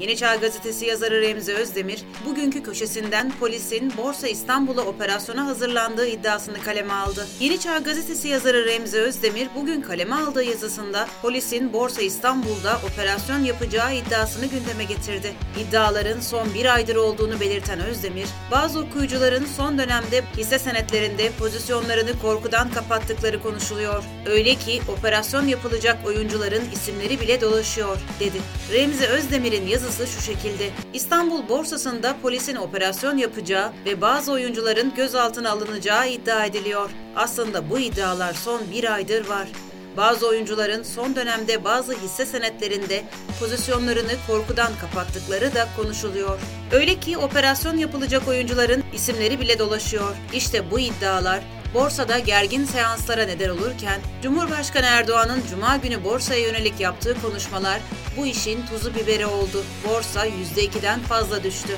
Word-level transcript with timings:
Yeni 0.00 0.16
Çağ 0.16 0.36
Gazetesi 0.36 0.86
yazarı 0.86 1.20
Remzi 1.20 1.54
Özdemir, 1.54 2.04
bugünkü 2.26 2.62
köşesinden 2.62 3.32
polisin 3.40 3.92
Borsa 3.96 4.28
İstanbul'a 4.28 4.82
operasyona 4.82 5.46
hazırlandığı 5.46 6.06
iddiasını 6.06 6.60
kaleme 6.60 6.92
aldı. 6.92 7.26
Yeni 7.40 7.60
Çağ 7.60 7.78
Gazetesi 7.78 8.28
yazarı 8.28 8.66
Remzi 8.66 8.98
Özdemir, 9.00 9.48
bugün 9.54 9.80
kaleme 9.80 10.14
aldığı 10.14 10.44
yazısında 10.44 11.08
polisin 11.22 11.72
Borsa 11.72 12.02
İstanbul'da 12.02 12.80
operasyon 12.92 13.38
yapacağı 13.38 13.94
iddiasını 13.94 14.46
gündeme 14.46 14.84
getirdi. 14.84 15.32
İddiaların 15.60 16.20
son 16.20 16.54
bir 16.54 16.74
aydır 16.74 16.96
olduğunu 16.96 17.40
belirten 17.40 17.80
Özdemir, 17.80 18.28
bazı 18.50 18.80
okuyucuların 18.80 19.46
son 19.56 19.78
dönemde 19.78 20.22
hisse 20.36 20.58
senetlerinde 20.58 21.30
pozisyonlarını 21.38 22.18
korkudan 22.22 22.70
kapattıkları 22.70 23.42
konuşuluyor. 23.42 24.04
Öyle 24.26 24.54
ki 24.54 24.82
operasyon 24.98 25.46
yapılacak 25.46 26.06
oyuncuların 26.06 26.62
isimleri 26.72 27.20
bile 27.20 27.40
dolaşıyor, 27.40 27.98
dedi. 28.20 28.38
Remzi 28.72 29.06
Özdemir'in 29.06 29.66
yazısı 29.66 29.85
şu 29.90 30.22
şekilde. 30.22 30.70
İstanbul 30.92 31.48
borsasında 31.48 32.16
polisin 32.22 32.56
operasyon 32.56 33.16
yapacağı 33.16 33.72
ve 33.86 34.00
bazı 34.00 34.32
oyuncuların 34.32 34.94
gözaltına 34.94 35.50
alınacağı 35.50 36.08
iddia 36.08 36.44
ediliyor. 36.44 36.90
Aslında 37.16 37.70
bu 37.70 37.78
iddialar 37.78 38.32
son 38.32 38.60
bir 38.72 38.94
aydır 38.94 39.28
var. 39.28 39.48
Bazı 39.96 40.28
oyuncuların 40.28 40.82
son 40.82 41.16
dönemde 41.16 41.64
bazı 41.64 41.92
hisse 41.92 42.26
senetlerinde 42.26 43.04
pozisyonlarını 43.40 44.12
korkudan 44.26 44.72
kapattıkları 44.80 45.54
da 45.54 45.68
konuşuluyor. 45.76 46.38
Öyle 46.72 47.00
ki 47.00 47.18
operasyon 47.18 47.76
yapılacak 47.76 48.28
oyuncuların 48.28 48.84
isimleri 48.94 49.40
bile 49.40 49.58
dolaşıyor. 49.58 50.16
İşte 50.34 50.70
bu 50.70 50.78
iddialar 50.80 51.40
borsada 51.74 52.18
gergin 52.18 52.64
seanslara 52.64 53.26
neden 53.26 53.48
olurken 53.48 54.00
Cumhurbaşkanı 54.22 54.86
Erdoğan'ın 54.86 55.42
cuma 55.50 55.76
günü 55.76 56.04
borsaya 56.04 56.40
yönelik 56.40 56.80
yaptığı 56.80 57.22
konuşmalar 57.22 57.80
bu 58.16 58.26
işin 58.26 58.66
tuzu 58.66 58.94
biberi 58.94 59.26
oldu. 59.26 59.64
Borsa 59.88 60.26
%2'den 60.26 61.00
fazla 61.00 61.42
düştü. 61.42 61.76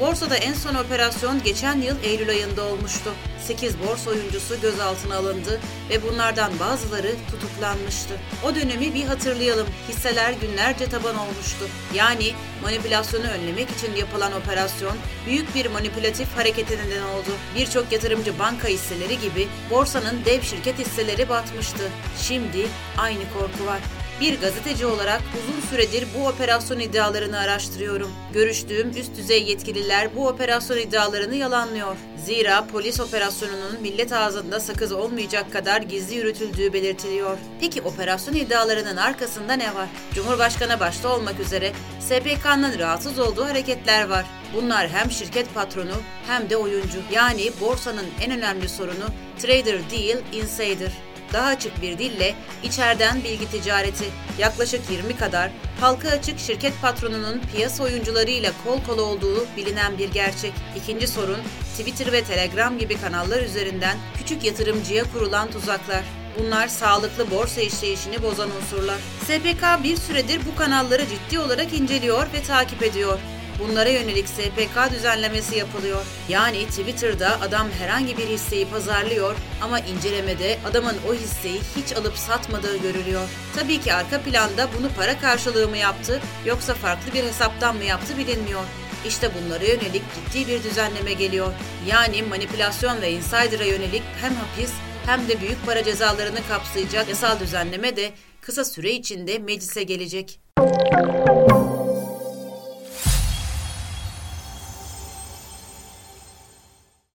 Borsada 0.00 0.36
en 0.36 0.54
son 0.54 0.74
operasyon 0.74 1.42
geçen 1.42 1.80
yıl 1.80 1.96
Eylül 2.02 2.30
ayında 2.30 2.64
olmuştu. 2.64 3.10
8 3.46 3.78
borsa 3.78 4.10
oyuncusu 4.10 4.60
gözaltına 4.60 5.16
alındı 5.16 5.60
ve 5.90 6.02
bunlardan 6.02 6.52
bazıları 6.60 7.14
tutuklanmıştı. 7.30 8.14
O 8.44 8.54
dönemi 8.54 8.94
bir 8.94 9.04
hatırlayalım. 9.04 9.66
Hisseler 9.88 10.32
günlerce 10.32 10.84
taban 10.84 11.18
olmuştu. 11.18 11.64
Yani 11.94 12.32
manipülasyonu 12.62 13.24
önlemek 13.24 13.70
için 13.70 13.96
yapılan 13.96 14.32
operasyon 14.32 14.96
büyük 15.26 15.54
bir 15.54 15.66
manipülatif 15.66 16.36
harekete 16.36 16.74
neden 16.78 17.02
oldu. 17.02 17.30
Birçok 17.56 17.92
yatırımcı 17.92 18.38
banka 18.38 18.68
hisseleri 18.68 19.20
gibi 19.20 19.48
borsanın 19.70 20.24
dev 20.24 20.42
şirket 20.42 20.78
hisseleri 20.78 21.28
batmıştı. 21.28 21.90
Şimdi 22.22 22.66
aynı 22.98 23.22
korku 23.34 23.66
var. 23.66 23.80
Bir 24.20 24.40
gazeteci 24.40 24.86
olarak 24.86 25.22
uzun 25.38 25.60
süredir 25.70 26.08
bu 26.18 26.26
operasyon 26.26 26.78
iddialarını 26.78 27.38
araştırıyorum. 27.38 28.10
Görüştüğüm 28.32 28.90
üst 28.90 29.16
düzey 29.16 29.44
yetkililer 29.88 30.16
bu 30.16 30.28
operasyon 30.28 30.78
iddialarını 30.78 31.34
yalanlıyor. 31.34 31.96
Zira 32.24 32.66
polis 32.66 33.00
operasyonunun 33.00 33.80
millet 33.82 34.12
ağzında 34.12 34.60
sakız 34.60 34.92
olmayacak 34.92 35.52
kadar 35.52 35.82
gizli 35.82 36.14
yürütüldüğü 36.14 36.72
belirtiliyor. 36.72 37.38
Peki 37.60 37.82
operasyon 37.82 38.34
iddialarının 38.34 38.96
arkasında 38.96 39.52
ne 39.52 39.74
var? 39.74 39.88
Cumhurbaşkanı 40.14 40.80
başta 40.80 41.14
olmak 41.14 41.40
üzere 41.40 41.72
SPK'nın 42.00 42.78
rahatsız 42.78 43.18
olduğu 43.18 43.44
hareketler 43.44 44.08
var. 44.08 44.26
Bunlar 44.54 44.88
hem 44.88 45.10
şirket 45.10 45.54
patronu 45.54 45.94
hem 46.26 46.50
de 46.50 46.56
oyuncu. 46.56 46.98
Yani 47.12 47.50
borsanın 47.60 48.06
en 48.20 48.32
önemli 48.32 48.68
sorunu 48.68 49.06
trader 49.38 49.90
değil 49.90 50.16
insider 50.32 50.92
daha 51.32 51.46
açık 51.46 51.82
bir 51.82 51.98
dille 51.98 52.34
içeriden 52.62 53.24
bilgi 53.24 53.50
ticareti 53.50 54.04
yaklaşık 54.38 54.90
20 54.90 55.16
kadar 55.16 55.50
halka 55.80 56.08
açık 56.08 56.38
şirket 56.38 56.80
patronunun 56.82 57.40
piyasa 57.54 57.84
oyuncularıyla 57.84 58.52
kol 58.64 58.82
kola 58.82 59.02
olduğu 59.02 59.46
bilinen 59.56 59.98
bir 59.98 60.12
gerçek. 60.12 60.52
İkinci 60.76 61.08
sorun 61.08 61.38
Twitter 61.78 62.12
ve 62.12 62.24
Telegram 62.24 62.78
gibi 62.78 63.00
kanallar 63.00 63.42
üzerinden 63.42 63.96
küçük 64.16 64.44
yatırımcıya 64.44 65.04
kurulan 65.12 65.50
tuzaklar. 65.50 66.04
Bunlar 66.38 66.68
sağlıklı 66.68 67.30
borsa 67.30 67.60
işleyişini 67.60 68.22
bozan 68.22 68.50
unsurlar. 68.50 68.98
SPK 69.24 69.84
bir 69.84 69.96
süredir 69.96 70.40
bu 70.46 70.56
kanalları 70.56 71.02
ciddi 71.06 71.38
olarak 71.38 71.72
inceliyor 71.72 72.26
ve 72.32 72.42
takip 72.42 72.82
ediyor. 72.82 73.18
Bunlara 73.58 73.88
yönelik 73.88 74.28
SPK 74.28 74.92
düzenlemesi 74.92 75.56
yapılıyor. 75.56 76.06
Yani 76.28 76.66
Twitter'da 76.66 77.40
adam 77.40 77.68
herhangi 77.78 78.18
bir 78.18 78.26
hisseyi 78.26 78.66
pazarlıyor 78.66 79.36
ama 79.62 79.80
incelemede 79.80 80.58
adamın 80.70 80.96
o 81.08 81.14
hisseyi 81.14 81.60
hiç 81.76 81.96
alıp 81.96 82.16
satmadığı 82.16 82.76
görülüyor. 82.76 83.28
Tabii 83.56 83.80
ki 83.80 83.94
arka 83.94 84.20
planda 84.20 84.68
bunu 84.78 84.88
para 84.96 85.18
karşılığı 85.20 85.68
mı 85.68 85.76
yaptı 85.76 86.20
yoksa 86.46 86.74
farklı 86.74 87.14
bir 87.14 87.24
hesaptan 87.24 87.76
mı 87.76 87.84
yaptı 87.84 88.18
bilinmiyor. 88.18 88.64
İşte 89.06 89.30
bunlara 89.34 89.64
yönelik 89.64 90.02
ciddi 90.14 90.48
bir 90.48 90.62
düzenleme 90.62 91.12
geliyor. 91.12 91.52
Yani 91.86 92.22
manipülasyon 92.22 93.02
ve 93.02 93.12
insider'a 93.12 93.64
yönelik 93.64 94.02
hem 94.20 94.34
hapis 94.34 94.72
hem 95.06 95.28
de 95.28 95.40
büyük 95.40 95.66
para 95.66 95.84
cezalarını 95.84 96.38
kapsayacak 96.48 97.08
yasal 97.08 97.40
düzenleme 97.40 97.96
de 97.96 98.10
kısa 98.40 98.64
süre 98.64 98.90
içinde 98.90 99.38
meclise 99.38 99.82
gelecek. 99.82 100.40